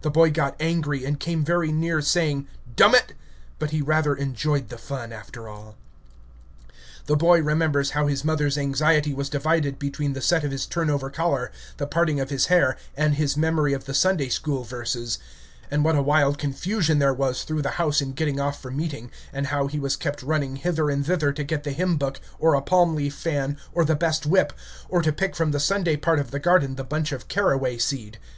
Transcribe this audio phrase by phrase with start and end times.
[0.00, 3.12] The boy got angry, and came very near saying "dum it,"
[3.60, 5.76] but he rather enjoyed the fun, after all.
[7.06, 10.90] The boy remembers how his mother's anxiety was divided between the set of his turn
[10.90, 15.20] over collar, the parting of his hair, and his memory of the Sunday school verses;
[15.70, 19.08] and what a wild confusion there was through the house in getting off for meeting,
[19.32, 22.54] and how he was kept running hither and thither, to get the hymn book, or
[22.54, 24.52] a palm leaf fan, or the best whip,
[24.88, 28.18] or to pick from the Sunday part of the garden the bunch of caraway seed.